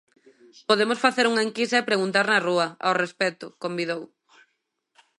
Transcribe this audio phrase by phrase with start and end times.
[0.69, 4.01] "Podemos facer unha enquisa e preguntar na rúa" ao respecto, convidou.